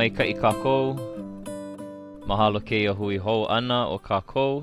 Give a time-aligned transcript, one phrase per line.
[0.00, 0.96] mai ka i kākou.
[2.28, 4.62] Mahalo ke ia hui hou ana o kākou.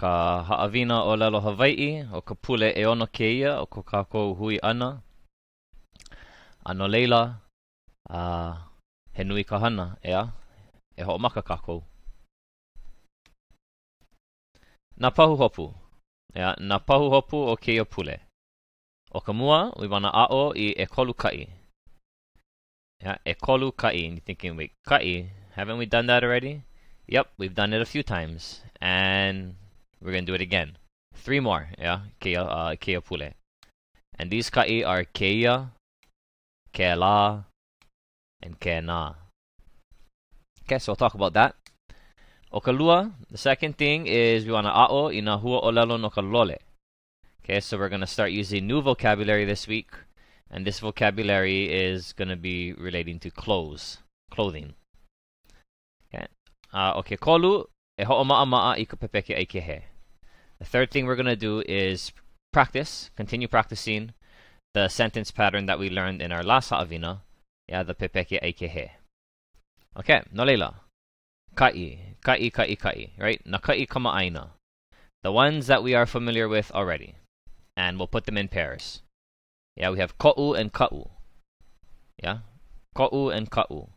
[0.00, 0.12] Ka
[0.48, 4.60] haawina o lalo Hawaii, o ka pule e ono ke ia o ko kākou hui
[4.70, 4.90] ana.
[6.68, 7.22] Ano leila,
[8.10, 8.52] uh,
[9.16, 10.22] he nui ka hana, ea,
[11.00, 11.80] e ho maka kākou.
[15.00, 15.70] Nā pahu hopu,
[16.36, 18.20] ea, nā pahu hopu o ke ia pule.
[19.16, 21.63] O ka mua, we wana ao i e kolu kai.
[23.04, 23.92] Yeah, ekolu kai.
[23.92, 25.30] And you're thinking, wait, kai?
[25.52, 26.62] Haven't we done that already?
[27.06, 28.62] Yep, we've done it a few times.
[28.80, 29.56] And
[30.00, 30.78] we're going to do it again.
[31.14, 33.34] Three more, yeah, kea, uh, kea pule.
[34.18, 35.70] And these kai are keia,
[36.72, 37.44] keala,
[38.42, 39.16] and kena.
[40.64, 41.54] Okay, so we'll talk about that.
[42.52, 46.56] Okalua, the second thing is we want to a'o ina hua olelo no kalole.
[47.42, 49.90] Okay, so we're going to start using new vocabulary this week.
[50.50, 53.98] And this vocabulary is going to be relating to clothes,
[54.30, 54.74] clothing.
[56.12, 56.26] Okay.
[56.72, 57.66] Uh, okay, kolu
[57.98, 59.78] e ho'oma'a ma'a i ka pepeke ai ke he.
[60.58, 62.12] The third thing we're going to do is
[62.52, 64.14] practice, continue practicing
[64.74, 67.20] the sentence pattern that we learned in our last ha'avina,
[67.68, 68.90] yeah, the pepeke ai ke he.
[69.96, 70.80] Okay, no leila.
[71.54, 73.40] Kai, kai, kai, kai, right?
[73.46, 74.50] Na kai kama'aina.
[75.22, 77.14] The ones that we are familiar with already.
[77.76, 79.02] And we'll put them in pairs.
[79.76, 81.10] Yeah, we have ko'u and ka'u.
[82.22, 82.38] Yeah,
[82.94, 83.88] ko'u and ka'u.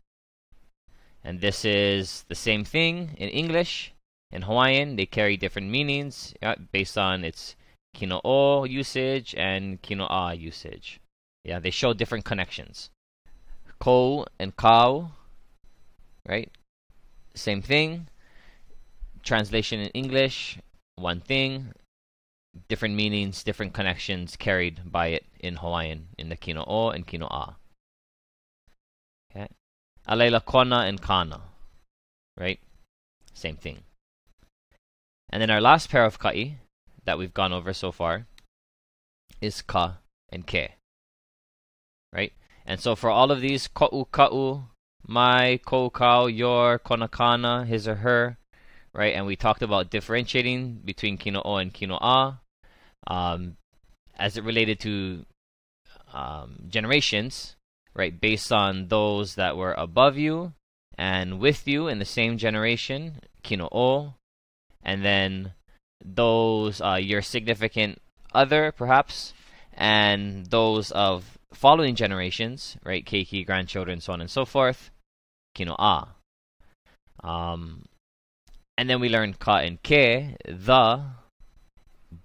[1.22, 3.92] And this is the same thing in English.
[4.30, 7.54] In Hawaiian, they carry different meanings yeah, based on its
[7.96, 11.00] kino'o usage and kino'a usage.
[11.44, 12.90] Yeah, they show different connections.
[13.78, 15.12] Ko and kau,
[16.26, 16.50] right?
[17.34, 18.08] Same thing.
[19.22, 20.58] Translation in English,
[20.96, 21.72] one thing
[22.68, 27.26] different meanings, different connections carried by it in Hawaiian, in the kino o and kino
[27.26, 27.56] a.
[29.30, 29.48] Okay.
[30.08, 31.42] Alela kona and kana.
[32.36, 32.60] Right?
[33.34, 33.82] Same thing.
[35.30, 36.58] And then our last pair of kai
[37.04, 38.26] that we've gone over so far
[39.40, 39.98] is ka
[40.30, 40.72] and ke.
[42.12, 42.32] Right?
[42.66, 44.64] And so for all of these, ka'u ka'u,
[45.06, 48.38] my, ko kau, your, kona kana, his or her,
[48.92, 49.14] right?
[49.14, 52.40] And we talked about differentiating between kino o and kino a
[53.06, 53.56] um,
[54.18, 55.24] as it related to
[56.12, 57.56] um, generations,
[57.94, 58.18] right?
[58.18, 60.52] Based on those that were above you
[60.96, 64.14] and with you in the same generation, kino o,
[64.82, 65.52] and then
[66.04, 68.00] those uh, your significant
[68.34, 69.32] other, perhaps,
[69.72, 73.04] and those of following generations, right?
[73.04, 74.90] Keiki, grandchildren, so on and so forth,
[75.54, 76.08] kino a.
[77.22, 77.84] Um,
[78.78, 81.02] and then we learned ka and ke, the,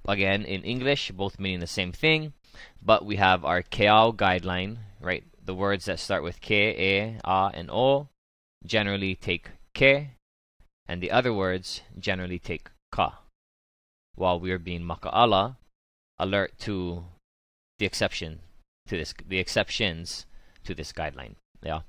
[0.08, 2.34] again in English, both meaning the same thing,
[2.80, 5.24] but we have our keao guideline, right?
[5.44, 8.08] The words that start with ke, e, a, and o
[8.64, 10.14] generally take ke,
[10.88, 13.18] and the other words generally take ka.
[14.14, 15.58] While we are being maka'ala,
[16.20, 17.06] alert to
[17.80, 18.42] the exception
[18.86, 20.28] to this, the exceptions
[20.66, 21.34] to this guideline.
[21.64, 21.82] Yeah.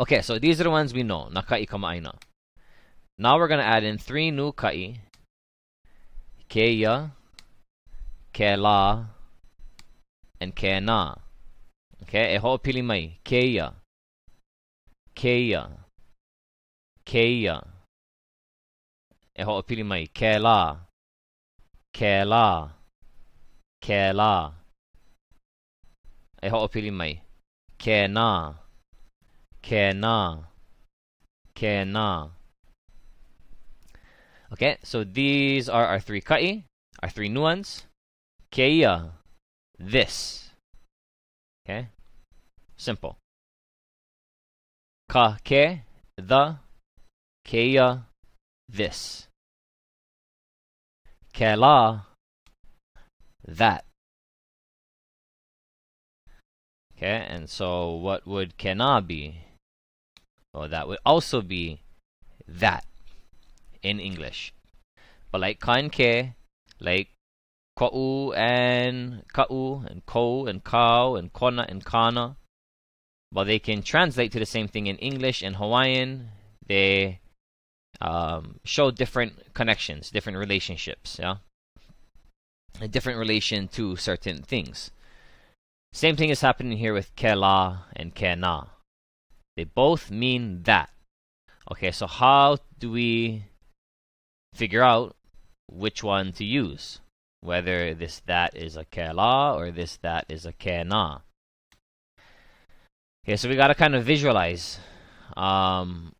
[0.00, 1.28] Okay, so these are the ones we know.
[1.30, 2.14] Nakai kama'aina.
[3.22, 4.98] Now we're going to add in three new kai
[6.48, 7.10] Keya,
[8.32, 9.08] Kela,
[10.40, 11.18] and Kena.
[12.02, 13.18] Okay, e ho'opili mai.
[13.22, 13.74] Keia.
[15.14, 15.68] Keia.
[17.04, 17.62] Keia.
[19.36, 20.08] E ho'opili mai.
[20.14, 20.78] Kela.
[21.92, 22.70] Kela.
[23.82, 24.52] Kela.
[26.42, 27.20] E ho'opili mai.
[27.78, 28.54] Kena.
[29.62, 30.46] Kena.
[31.54, 32.39] Kena.
[34.52, 36.64] Okay, so these are our three kai,
[37.02, 37.84] our three nuans.
[38.50, 39.12] Keia,
[39.78, 40.50] this.
[41.64, 41.86] Okay,
[42.76, 43.16] simple.
[45.08, 45.82] Ka ke,
[46.16, 46.56] the.
[47.46, 48.04] Keia,
[48.68, 49.28] this.
[51.32, 52.06] Kela,
[53.46, 53.84] that.
[56.96, 59.46] Okay, and so what would kena be?
[60.52, 61.80] Well, that would also be
[62.48, 62.84] that
[63.82, 64.52] in English.
[65.30, 66.34] But like ka and ke,
[66.80, 67.08] like
[67.76, 72.36] ka'u and ka'u and ko and kau and kona and kana,
[73.32, 76.30] but they can translate to the same thing in English and Hawaiian,
[76.66, 77.20] they
[78.00, 81.36] um, show different connections, different relationships, yeah?
[82.80, 84.90] A different relation to certain things.
[85.92, 88.70] Same thing is happening here with kela and kena.
[89.56, 90.90] They both mean that.
[91.70, 93.44] Okay, so how do we
[94.54, 95.16] figure out
[95.70, 97.00] which one to use.
[97.42, 101.22] Whether this that is a kela or this that is a kena.
[103.24, 104.78] Okay, so we got to kind of visualize.
[105.36, 106.12] Um,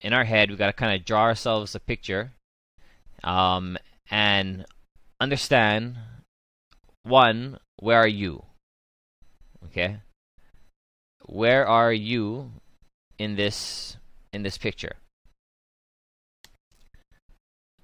[0.00, 2.32] in our head, we got to kind of draw ourselves a picture
[3.24, 3.76] um,
[4.10, 4.64] and
[5.20, 5.96] understand
[7.02, 8.44] one, where are you?
[9.64, 9.98] Okay?
[11.26, 12.52] Where are you
[13.18, 13.96] in this
[14.32, 14.96] in this picture?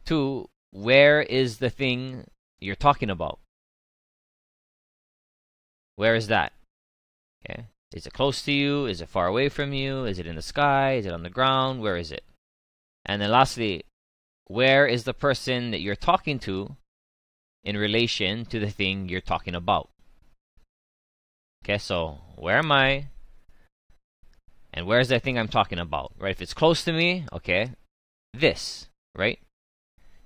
[0.04, 2.26] Two, where is the thing
[2.60, 3.38] you're talking about?
[5.96, 6.52] Where is that?
[7.44, 7.66] Okay.
[7.94, 8.86] Is it close to you?
[8.86, 10.04] Is it far away from you?
[10.04, 10.94] Is it in the sky?
[10.94, 11.80] Is it on the ground?
[11.80, 12.24] Where is it?
[13.06, 13.84] And then lastly,
[14.46, 16.76] where is the person that you're talking to
[17.62, 19.90] in relation to the thing you're talking about?
[21.64, 23.06] Okay, so where am I?
[24.72, 26.12] And where's the thing I'm talking about?
[26.18, 26.32] Right?
[26.32, 27.70] If it's close to me, okay,
[28.34, 29.38] this, right?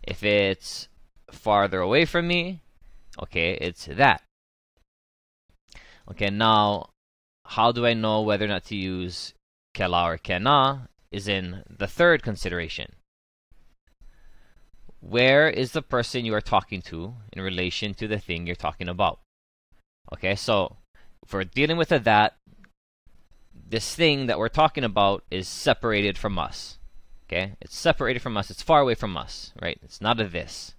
[0.08, 0.88] If it's
[1.30, 2.62] farther away from me,
[3.22, 4.22] okay, it's that.
[6.10, 6.88] Okay, now
[7.44, 9.34] how do I know whether or not to use
[9.74, 12.92] kela or kena is in the third consideration.
[15.00, 18.88] Where is the person you are talking to in relation to the thing you're talking
[18.88, 19.20] about?
[20.14, 20.76] Okay, so
[21.22, 22.36] if we're dealing with a that,
[23.54, 26.78] this thing that we're talking about is separated from us.
[27.28, 29.78] Okay, it's separated from us, it's far away from us, right?
[29.82, 30.74] It's not a this.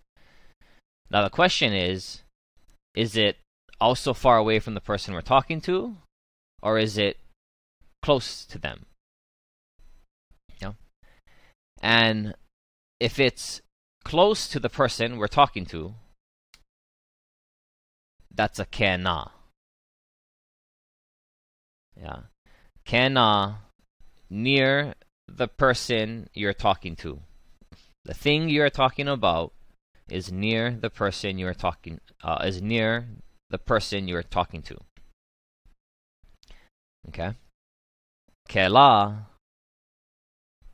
[1.11, 2.23] Now the question is
[2.95, 3.37] is it
[3.79, 5.97] also far away from the person we're talking to?
[6.61, 7.17] Or is it
[8.01, 8.85] close to them?
[10.49, 10.75] You know?
[11.81, 12.33] And
[12.99, 13.61] if it's
[14.03, 15.93] close to the person we're talking to,
[18.33, 19.31] that's a kena.
[21.95, 22.21] Yeah.
[22.85, 23.57] Kena
[24.29, 24.95] near
[25.37, 27.19] the person you're talking to.
[28.05, 29.53] The thing you're talking about
[30.09, 33.07] is near the person you're talking uh, is near
[33.49, 34.77] the person you're talking to.
[37.09, 37.33] Okay?
[38.47, 39.25] Kela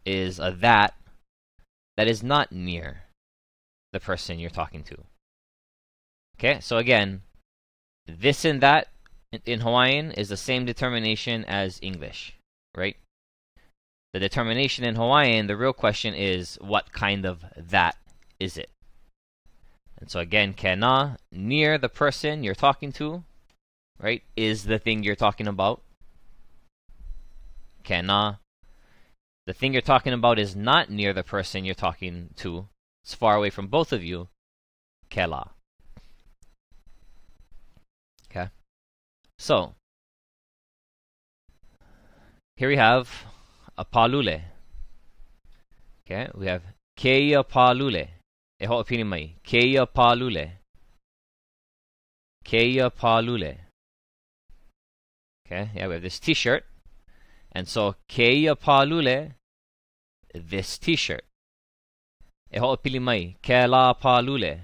[0.05, 0.95] is a that
[1.97, 3.03] that is not near
[3.91, 4.97] the person you're talking to.
[6.37, 7.21] Okay, so again,
[8.05, 8.89] this and that
[9.45, 12.33] in Hawaiian is the same determination as English,
[12.75, 12.97] right?
[14.15, 17.97] The determination in Hawaiian, the real question is what kind of that
[18.39, 18.69] is it?
[19.97, 23.25] And so again, kena, near the person you're talking to,
[23.99, 25.81] right, is the thing you're talking about.
[27.83, 28.39] Kena,
[29.47, 32.69] the thing you're talking about is not near the person you're talking to.
[33.03, 34.29] It's far away from both of you.
[35.09, 35.49] Kela.
[38.31, 38.47] Okay.
[39.37, 39.75] So,
[42.55, 43.25] here we have
[43.77, 44.41] a palule.
[46.01, 46.63] Okay, we have
[46.97, 48.07] keia palule.
[48.59, 49.35] E ho ho'opini mai.
[49.43, 50.51] Keia palule.
[52.45, 53.57] Keia palule.
[55.45, 56.63] Okay, yeah, we have this t-shirt.
[57.51, 59.33] And so, keia palule,
[60.33, 61.25] this t-shirt.
[62.51, 63.35] E ho ho'opili mai.
[63.41, 64.59] Ke la palule.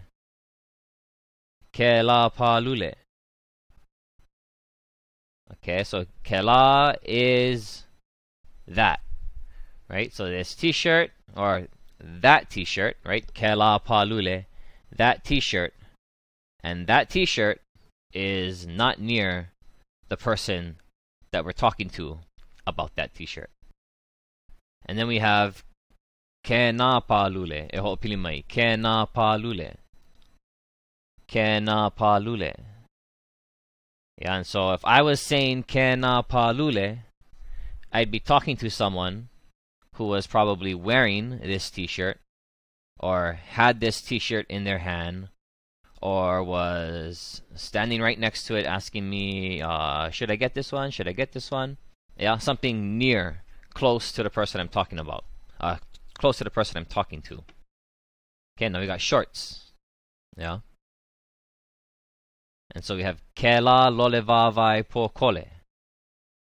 [1.73, 2.93] Ke la palule.
[5.53, 7.85] Okay, so kela is
[8.67, 9.01] that,
[9.89, 10.13] right?
[10.13, 11.67] So this t-shirt or
[11.99, 13.25] that t-shirt, right?
[13.33, 14.45] Kela palule,
[14.95, 15.73] that t-shirt,
[16.63, 17.61] and that t-shirt
[18.13, 19.49] is not near
[20.09, 20.75] the person
[21.31, 22.19] that we're talking to
[22.67, 23.49] about that t-shirt.
[24.85, 25.63] And then we have
[26.45, 29.75] kena palule, e ho pilimai, kena palule.
[31.27, 32.53] Kena palule.
[34.17, 36.99] Yeah, and so if I was saying kena palule,
[37.91, 39.29] I'd be talking to someone
[39.95, 42.19] who was probably wearing this t-shirt
[42.99, 45.27] or had this t-shirt in their hand
[46.01, 50.89] or was standing right next to it asking me uh, should i get this one?
[50.89, 51.77] Should i get this one?
[52.17, 53.43] Yeah something near
[53.73, 55.25] close to the person i'm talking about
[55.59, 55.77] uh,
[56.17, 57.43] close to the person i'm talking to.
[58.57, 59.71] Okay now we got shorts.
[60.37, 60.59] Yeah.
[62.73, 65.45] And so we have kela lolevavai po kole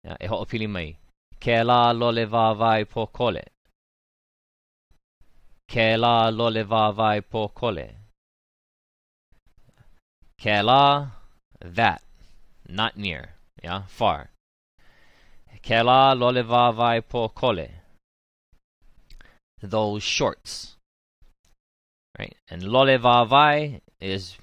[0.02, 0.96] yeah e ho'opili mai
[1.40, 3.44] Ke la lole vavai po kole.
[5.68, 7.88] Ke la lole vavai po kole.
[10.38, 11.08] Ke la,
[11.60, 12.02] that,
[12.68, 13.30] not near,
[13.62, 14.30] yeah, far.
[15.62, 17.70] Ke la lole vavai po kole.
[19.62, 20.76] Those shorts.
[22.18, 22.36] Right?
[22.48, 24.36] And lole vavai is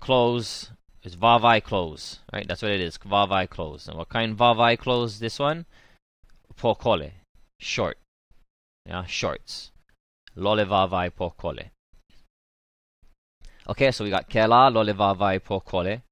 [0.00, 0.70] clothes,
[1.02, 2.46] is vavai clothes, right?
[2.46, 3.88] That's what it is, vavai clothes.
[3.88, 5.66] And what kind vavai clothes this one?
[6.58, 7.12] Pokole,
[7.60, 7.98] short.
[8.86, 9.70] Yeah, shorts.
[10.36, 11.70] Lolevavai pokole.
[13.68, 16.02] Okay, so we got kela, lolevavai pokole.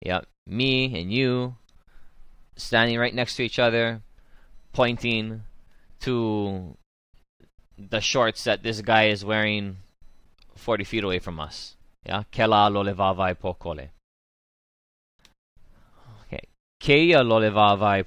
[0.00, 1.56] Yeah, me and you,
[2.56, 4.02] standing right next to each other,
[4.72, 5.42] pointing
[6.00, 6.76] to
[7.78, 9.78] the shorts that this guy is wearing
[10.54, 11.76] 40 feet away from us.
[12.04, 13.90] Yeah, kela lo levavai po kole.
[16.22, 16.44] Okay,
[16.80, 18.04] keia lo levavai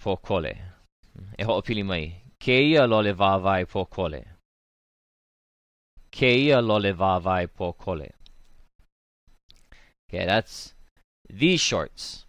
[1.37, 2.23] E ho'opili mai.
[2.39, 3.65] Keia lo levavai.
[6.11, 7.47] Keia lo levavai.
[10.09, 10.73] Okay, that's
[11.29, 12.25] these shorts.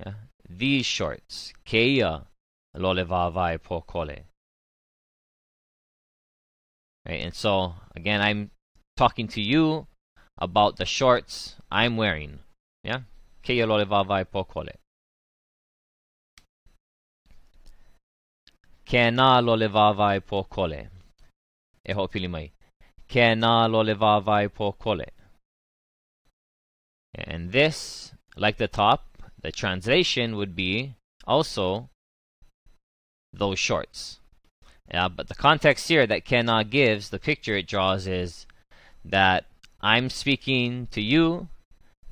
[0.00, 0.14] Yeah,
[0.48, 1.52] these shorts.
[1.64, 2.26] Keia
[2.74, 4.24] lo levavai po kole.
[7.06, 8.50] Right, and so again, I'm
[8.96, 9.86] talking to you
[10.38, 12.40] about the shorts I'm wearing.
[12.82, 13.02] Yeah,
[13.44, 14.74] keia lo levavai po kole.
[18.86, 20.88] Kena lo levavai po kole.
[21.84, 22.52] E ho'opili mai.
[23.08, 25.06] Kena lo levavai po kole.
[27.14, 29.04] And this, like the top,
[29.40, 30.94] the translation would be
[31.26, 31.88] also
[33.32, 34.20] those shorts.
[34.92, 38.46] Yeah, but the context here that Kena gives, the picture it draws is
[39.04, 39.46] that
[39.80, 41.48] I'm speaking to you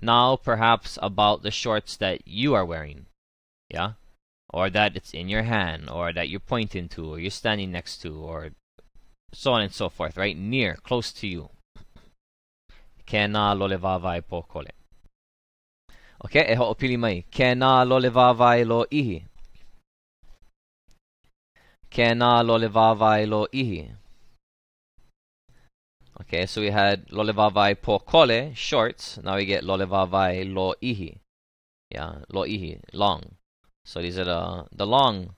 [0.01, 3.07] now perhaps about the shorts that you are wearing.
[3.71, 3.93] Yeah?
[4.55, 7.99] Or that it's in your hand, or that you're pointing to, or you're standing next
[8.03, 8.51] to, or
[9.33, 10.39] so on and so forth, right?
[10.39, 11.51] Near, close to you.
[13.05, 14.71] Kena lo levavai po kole.
[16.25, 17.25] Okay, e ho'opili mai.
[17.33, 19.25] Kena lo lo ihi.
[21.91, 23.91] Kena lo ihi.
[26.21, 29.19] Okay, so we had lo levavai po kole, shorts.
[29.21, 31.19] Now we get lo levavai lo ihi.
[31.91, 33.35] Yeah, lo ihi, long.
[33.85, 35.35] So these are the, the long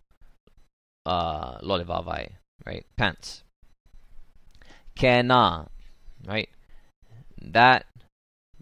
[1.04, 2.30] uh, lo levavai,
[2.64, 2.84] right?
[2.96, 3.42] Pants.
[4.96, 5.68] Kena,
[6.26, 6.48] right?
[7.40, 7.86] That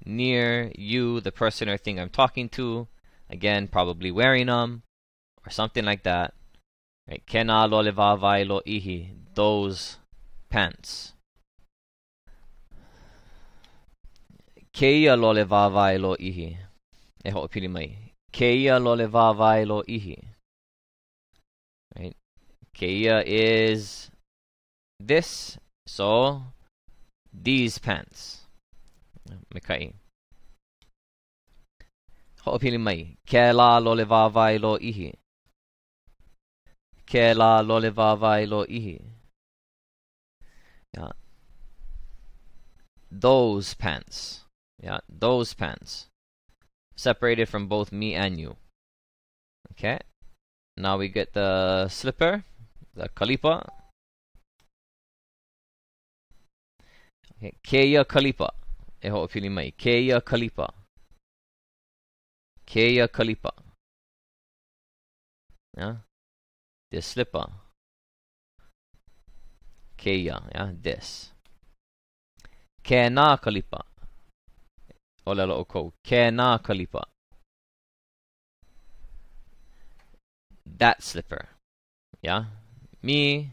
[0.04, 2.88] near you, the person or thing I'm talking to.
[3.30, 4.82] Again, probably wearing them
[5.46, 6.34] or something like that.
[7.08, 7.22] Right?
[7.26, 9.10] Kena lo levavai lo ihi.
[9.34, 9.98] Those
[10.50, 11.12] pants.
[14.74, 16.56] Keia lo levavai lo ihi.
[17.68, 18.03] Mai.
[18.34, 20.16] Keia lo levavai lo ihi.
[21.96, 22.16] Right?
[22.74, 24.10] Keia is
[24.98, 26.42] this, so
[27.32, 28.46] these pants.
[29.54, 29.92] Mekai.
[32.44, 33.16] Ho'opili mai.
[33.24, 35.12] Ke la lo levavai lo ihi.
[37.06, 38.98] Ke la lo levavai lo ihi.
[40.96, 41.12] Yeah.
[43.10, 44.42] Those pants.
[44.82, 46.08] Yeah, those pants.
[46.96, 48.56] Separated from both me and you.
[49.72, 49.98] Okay.
[50.76, 52.44] Now we get the slipper,
[52.94, 53.66] the kalipa.
[57.36, 58.50] Okay, keia kalipa.
[59.02, 59.72] E ho'opili mai.
[59.72, 60.72] Keia kalipa.
[62.66, 63.52] Keia kalipa.
[65.76, 65.96] Yeah.
[66.90, 67.46] The slipper.
[69.98, 71.32] Keia, yeah, this.
[72.82, 73.38] Kena
[75.24, 75.30] kalipa.
[75.30, 75.92] Ola lo ko.
[76.04, 77.02] Kena kalipa.
[80.66, 81.48] That slipper.
[82.22, 82.44] Yeah.
[83.02, 83.52] Me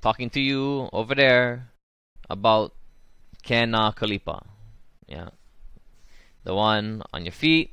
[0.00, 1.68] talking to you over there
[2.30, 2.72] about
[3.44, 4.44] Kena Kalipa.
[5.06, 5.28] Yeah.
[6.44, 7.70] The one on your feet,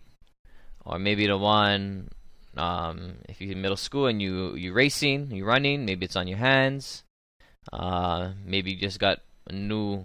[0.85, 2.09] or maybe the one
[2.57, 6.27] um, if you're in middle school and you you racing, you running, maybe it's on
[6.27, 7.03] your hands.
[7.71, 10.03] Uh, maybe you just got a new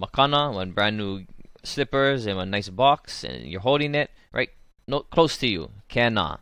[0.00, 1.26] makana, one brand new
[1.64, 4.50] slippers in a nice box, and you're holding it right
[4.86, 5.70] no close to you.
[5.88, 6.38] Kena.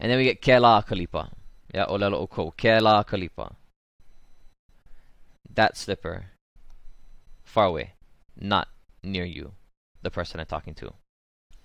[0.00, 1.30] And then we get Kela Kalipa.
[1.74, 2.52] Yeah, Olelo Oko.
[2.56, 3.54] Kela Kalipa.
[5.52, 6.26] That slipper.
[7.44, 7.94] Far away.
[8.38, 8.68] Not
[9.02, 9.52] near you.
[10.02, 10.92] The person I'm talking to.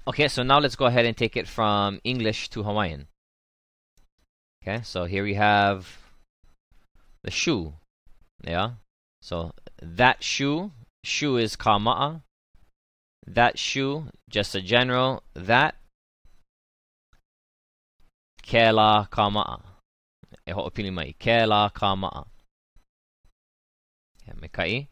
[0.07, 3.07] Okay, so now let's go ahead and take it from English to Hawaiian.
[4.61, 5.97] Okay, so here we have
[7.23, 7.73] the shoe.
[8.43, 8.71] Yeah.
[9.21, 10.71] So that shoe,
[11.03, 12.21] shoe is kama'a.
[13.25, 15.75] That shoe, just a general, that
[18.43, 19.61] kela kama'a.
[20.45, 22.25] E ho'opili mai, kela kama'a.
[24.27, 24.87] Yeah, mekai.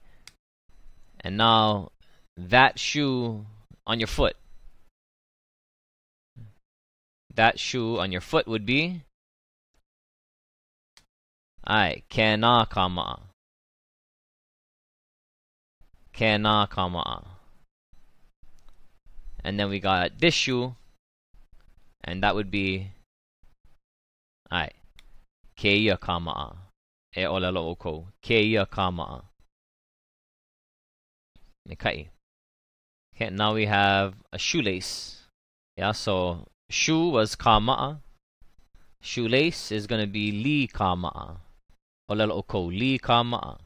[1.20, 1.92] And now
[2.38, 3.46] that shoe
[3.86, 4.36] on your foot.
[7.34, 9.04] That shoe on your foot would be
[11.66, 13.31] Ai, kena kama'a.
[16.14, 17.26] Kena kama'a.
[19.44, 20.76] And then we got this shoe,
[22.04, 22.92] and that would be
[24.52, 24.70] Ai,
[25.58, 26.58] keia kama'a.
[27.16, 28.08] E olelo oko.
[28.22, 29.24] Keia kama'a.
[31.70, 32.10] Nekai.
[33.16, 35.28] Okay, now we have a shoelace.
[35.78, 38.02] Yeah, so shoe was kama'a.
[39.02, 41.38] Shoelace is going to be li kama'a.
[42.10, 43.58] Olelo oko li kama'a.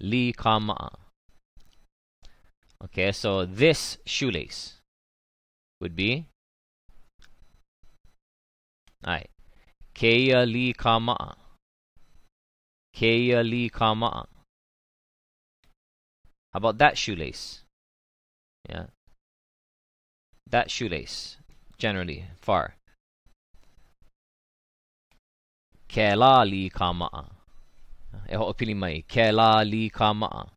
[0.00, 0.90] Li kama'a.
[2.84, 4.74] Okay, so this shoelace
[5.80, 6.26] would be
[9.06, 9.30] Alright.
[9.94, 11.36] Keia li kama'a.
[12.94, 14.26] Keia li kama'a.
[16.52, 17.62] How about that shoelace?
[18.68, 18.86] Yeah.
[20.50, 21.36] That shoelace,
[21.78, 22.74] generally, far.
[25.88, 27.35] Kela li kama'a.
[28.28, 29.04] E ho'opili mai.
[29.08, 30.48] Kela li kama'a.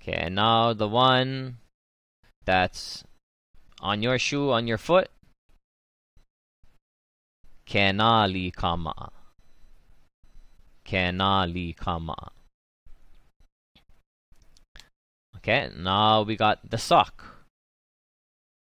[0.00, 1.58] Okay, and now the one
[2.44, 3.04] that's
[3.80, 5.08] on your shoe, on your foot.
[7.66, 9.10] Kena li kama'a.
[10.84, 11.74] Kena li.
[15.36, 17.44] Okay, now we got the sock.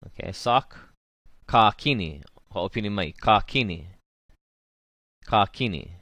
[0.05, 0.77] Okay, sock.
[1.47, 2.21] Ka kini.
[2.53, 3.11] Ho'opini mai.
[3.11, 3.87] Ka kini.
[5.25, 5.98] Ka kini.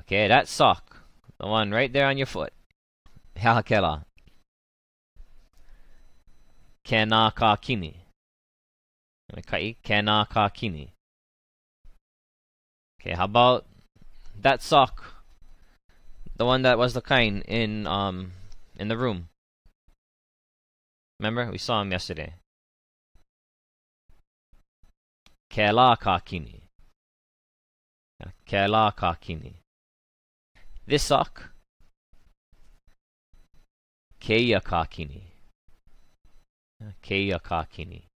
[0.00, 0.96] Okay, that sock.
[1.38, 2.52] The one right there on your foot.
[3.36, 4.04] Hahakela.
[6.84, 8.00] Kena ka kini.
[9.46, 10.92] Kai kena ka kini.
[13.00, 13.66] Okay, how about
[14.40, 15.04] that sock?
[16.36, 18.32] The one that was the kind in um
[18.78, 19.28] in the room.
[21.20, 21.50] Remember?
[21.50, 22.34] We saw him yesterday.
[25.50, 26.18] Kela ka
[37.02, 38.08] Keia ka kini.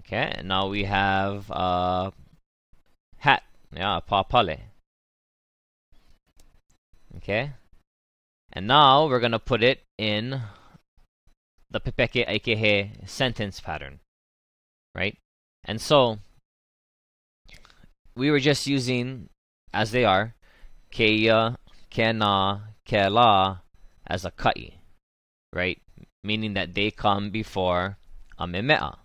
[0.00, 2.10] Okay, and now we have a uh,
[3.18, 3.42] hat.
[3.72, 4.58] Yeah, papale.
[7.16, 7.52] Okay.
[8.52, 10.42] And now we're going to put it in
[11.70, 14.00] the pepeke aikehe sentence pattern.
[14.94, 15.16] Right?
[15.64, 16.18] And so
[18.16, 19.28] we were just using
[19.72, 20.34] as they are
[20.92, 21.56] keia,
[21.90, 23.60] kena, kela
[24.06, 24.74] as a kai.
[25.52, 25.80] Right?
[26.22, 27.96] Meaning that they come before
[28.38, 28.96] a memea.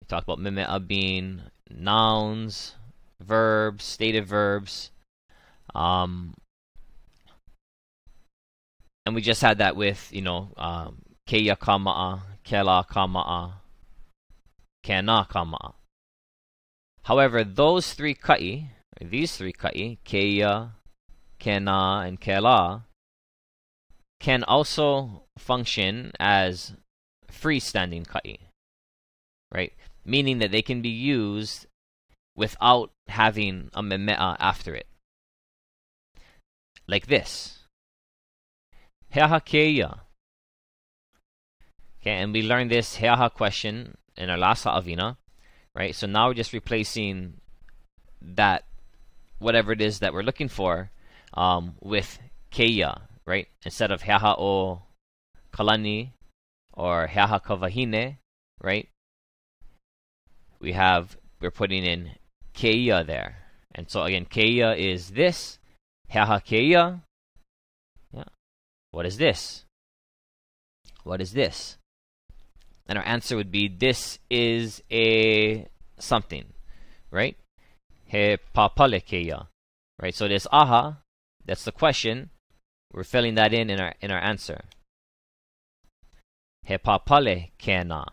[0.00, 2.74] We talked about memea being nouns,
[3.20, 4.90] verbs, stated verbs.
[5.74, 6.34] Um,
[9.04, 13.52] and we just had that with, you know, um, keia kama'a, kela kama'a,
[14.84, 15.77] kena kama'a.
[17.08, 18.68] However, those three ka'i,
[19.00, 20.72] these three ka'i, keia,
[21.40, 22.82] kena, and kela,
[24.20, 26.74] can also function as
[27.32, 28.50] freestanding ka'i.
[29.50, 29.72] Right?
[30.04, 31.64] Meaning that they can be used
[32.36, 34.86] without having a memea after it.
[36.86, 37.60] Like this.
[39.14, 40.00] Heahakeia.
[42.02, 45.16] Okay, and we learned this heaha question in our last ha'avina,
[45.78, 45.94] right?
[45.94, 47.34] So now we're just replacing
[48.20, 48.64] that,
[49.38, 50.90] whatever it is that we're looking for,
[51.34, 52.18] um, with
[52.50, 53.46] keia, right?
[53.64, 54.82] Instead of heaha o
[55.52, 56.10] kalani
[56.72, 58.16] or heaha kavahine,
[58.60, 58.88] right?
[60.60, 62.10] We have, we're putting in
[62.54, 63.36] keia there.
[63.72, 65.60] And so again, keia is this.
[66.10, 67.02] Haha keia.
[68.12, 68.24] Yeah.
[68.90, 69.64] What is this?
[71.04, 71.76] What is this?
[72.88, 76.46] And our answer would be this is a something,
[77.10, 77.36] right?
[78.06, 79.46] He papale keia.
[80.00, 80.14] Right?
[80.14, 80.98] So this aha,
[81.44, 82.30] that's the question.
[82.92, 84.64] We're filling that in in our in our answer.
[86.64, 88.06] He papale kena.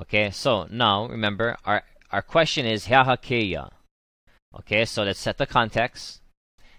[0.00, 3.70] Okay, so now remember our our question is Hahakeya.
[4.58, 6.20] Okay, so let's set the context.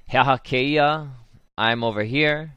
[0.10, 1.10] Hahakeya,
[1.58, 2.56] I'm over here.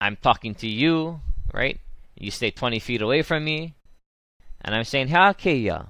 [0.00, 1.20] I'm talking to you,
[1.52, 1.78] right?
[2.22, 3.74] You stay 20 feet away from me.
[4.60, 5.88] And I'm saying Hahakeya.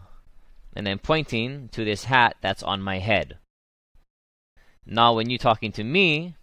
[0.75, 3.37] And I'm pointing to this hat that's on my head.
[4.87, 6.35] Now, when you're talking to me,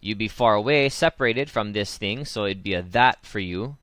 [0.00, 3.76] you'd be far away, separated from this thing, so it'd be a that for you.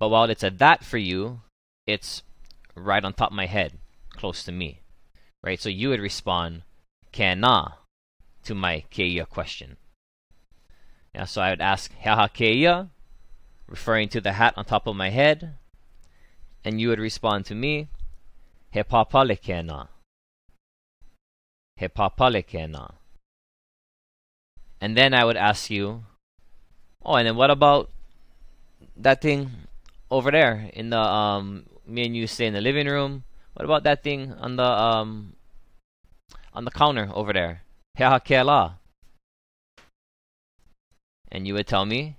[0.00, 1.42] But while it's a that for you,
[1.86, 2.24] it's
[2.74, 3.74] right on top of my head,
[4.10, 4.80] close to me.
[5.44, 5.60] Right?
[5.60, 6.62] So you would respond,
[7.12, 7.76] Kana
[8.42, 9.76] to my Keia question.
[11.14, 12.88] Yeah, so I would ask Haha Keia,
[13.68, 15.54] referring to the hat on top of my head,
[16.64, 17.88] and you would respond to me,
[18.70, 19.88] He papale kena.
[21.76, 22.94] He papale.
[24.80, 26.04] And then I would ask you,
[27.04, 27.90] Oh, and then what about
[28.96, 29.50] that thing
[30.10, 33.24] over there in the um me and you stay in the living room.
[33.54, 35.34] What about that thing on the um
[36.52, 37.62] on the counter over there?
[37.98, 38.74] Heha.
[41.30, 42.16] And you would tell me,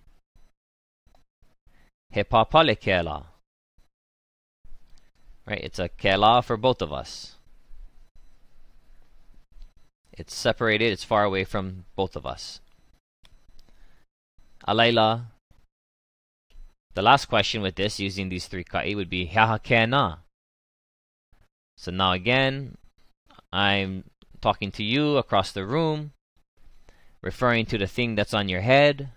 [2.16, 3.26] He papale kela.
[5.46, 5.60] Right?
[5.62, 7.36] It's a kela for both of us.
[10.14, 12.62] It's separated, it's far away from both of us.
[14.66, 15.26] Alayla.
[16.94, 20.20] The last question with this, using these three ka'i, would be Haha kena.
[21.76, 22.78] So now again,
[23.52, 24.06] I'm
[24.40, 26.14] talking to you across the room,
[27.22, 29.10] referring to the thing that's on your head.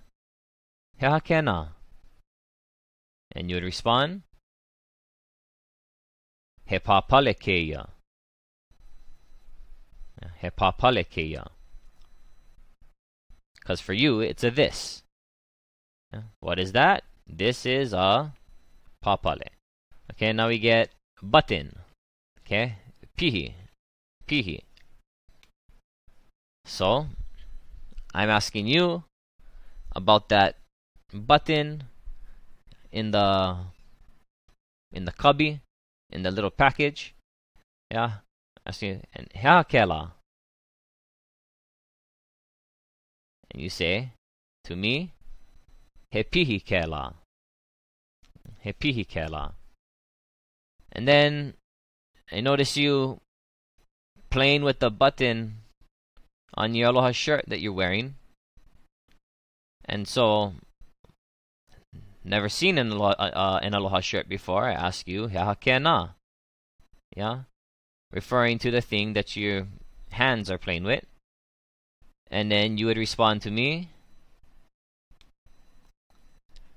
[1.00, 1.77] Haha kena.
[3.38, 4.22] And you would respond,
[6.66, 7.88] He papalekeya.
[10.40, 11.46] He papalekeya.
[13.54, 15.04] Because for you, it's a this.
[16.40, 17.04] What is that?
[17.28, 18.32] This is a
[19.04, 19.54] papale.
[20.10, 20.90] Okay, now we get
[21.22, 21.78] button.
[22.40, 22.74] Okay,
[23.16, 23.54] pihi.
[24.26, 24.64] Pihi.
[26.64, 27.06] So,
[28.12, 29.04] I'm asking you
[29.94, 30.56] about that
[31.14, 31.84] button
[32.98, 33.56] in the
[34.92, 35.60] in the cubby,
[36.10, 37.14] in the little package.
[37.90, 38.24] Yeah,
[38.66, 40.12] asking and kela.
[43.50, 44.12] And you say
[44.64, 45.12] to me,
[46.10, 47.14] he pihi kela.
[48.60, 49.52] He pihi kela.
[50.92, 51.54] And then
[52.32, 53.20] I notice you
[54.30, 55.62] playing with the button
[56.54, 58.16] on your aloha shirt that you're wearing.
[59.84, 60.52] And so,
[62.28, 64.64] never seen an aloha, uh, uh an aloha shirt before.
[64.64, 66.14] I ask you, Haha kena.
[67.16, 67.40] Yeah?
[68.12, 69.66] Referring to the thing that your
[70.10, 71.04] hands are playing with.
[72.30, 73.88] And then you would respond to me,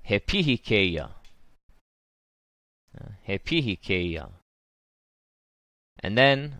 [0.04, 1.10] he pihikeia.
[3.24, 4.30] He pihikeia.
[6.04, 6.60] And then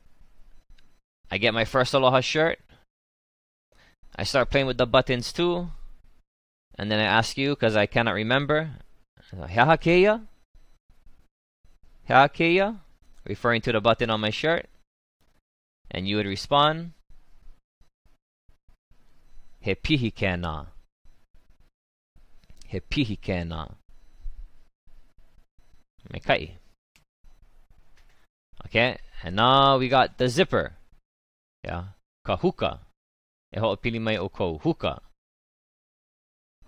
[1.30, 2.60] I get my first Aloha shirt.
[4.16, 5.72] I start playing with the buttons too.
[6.76, 8.72] And then I ask you because I cannot remember.
[9.34, 10.28] Hahakeia?
[12.10, 12.80] Hahakeia?
[13.26, 14.68] Referring to the button on my shirt.
[15.90, 16.92] And you would respond.
[19.60, 20.68] He pihikena
[22.72, 23.76] he pihikena.
[26.08, 26.56] Mekai.
[28.66, 30.78] Okay, and now we got the zipper.
[31.66, 32.80] Yeah, kahuka.
[33.52, 35.02] E ho pili mai o ko huka.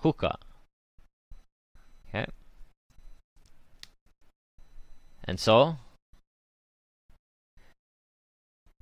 [0.03, 0.35] Huka.
[2.09, 2.27] Okay.
[5.23, 5.77] And so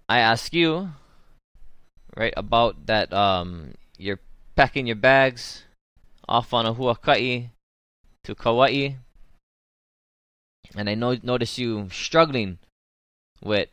[0.10, 0.92] I ask you
[2.18, 4.20] right about that um you're
[4.56, 5.64] packing your bags
[6.28, 7.50] off on a Huakai
[8.24, 8.96] to Kauai.
[10.76, 12.58] And I no- notice you struggling
[13.44, 13.70] with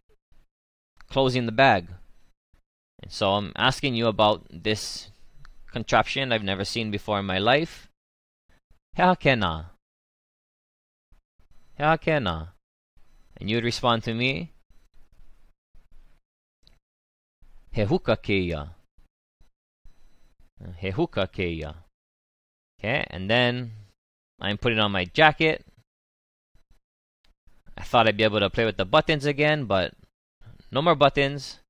[1.08, 1.88] closing the bag.
[3.02, 5.10] And so I'm asking you about this
[5.70, 7.88] contraption I've never seen before in my life.
[8.96, 9.66] Hakena.
[11.78, 12.48] Hakena.
[13.36, 14.52] And you would respond to me.
[17.74, 18.70] Hehuka keia.
[20.82, 21.74] Hehuka keia.
[22.80, 23.72] Okay, and then
[24.40, 25.64] I'm putting on my jacket.
[27.76, 29.94] I thought I'd be able to play with the buttons again, but
[30.72, 31.60] no more buttons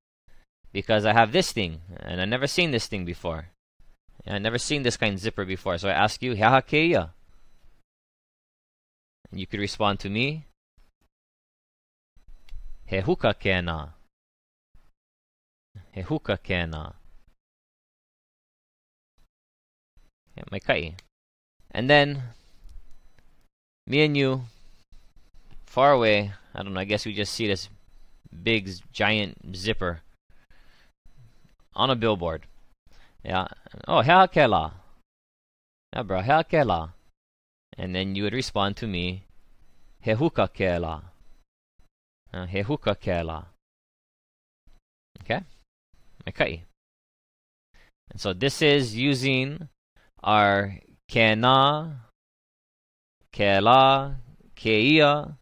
[0.71, 3.49] because I have this thing, and I've never seen this thing before.
[4.29, 7.09] I've never seen this kind of zipper before, so I ask you, Hahakeya.
[9.31, 10.45] And you could respond to me,
[12.91, 13.89] Hehuka kena.
[15.95, 16.93] Hehuka kena.
[21.71, 22.23] And then
[23.85, 24.43] me and you
[25.65, 27.69] far away, I don't know, I guess we just see this
[28.43, 30.01] big giant zipper
[31.75, 32.45] on a billboard.
[33.23, 33.47] Yeah.
[33.87, 34.73] Oh, kela.
[35.93, 36.93] Yeah, bro, kela.
[37.77, 39.25] And then you would respond to me,
[40.05, 41.03] Hehuka kela.
[42.33, 43.45] Uh, Hehuka kela.
[45.21, 45.41] Okay?
[46.27, 46.63] Okay.
[48.11, 49.69] And so this is using
[50.23, 50.75] our
[51.09, 51.95] kena,
[53.33, 54.15] kela,
[54.55, 55.37] keia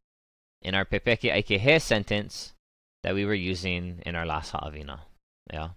[0.62, 2.54] in our pepeke aikehe sentence
[3.04, 5.00] that we were using in our last ha'avina.
[5.52, 5.70] Yeah.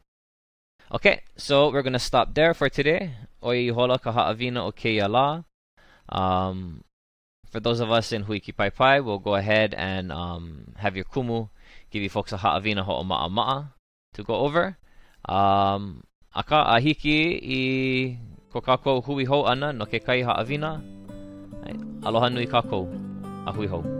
[0.92, 3.14] Okay, so we're gonna stop there for today.
[6.08, 6.82] Um,
[7.48, 11.04] for those of us in Huiki Pai Pai, we'll go ahead and um, have your
[11.04, 11.48] kumu
[11.92, 13.72] give you folks a ha'avina ho'oma'a ma'a
[14.14, 14.78] to go over.
[15.28, 16.02] Um,
[16.34, 18.18] aka ahiki i
[18.50, 20.82] Ko kākou hui hou ana no ke kai haawina.
[22.02, 22.90] Aloha nui kākou.
[23.46, 23.99] A hui hou.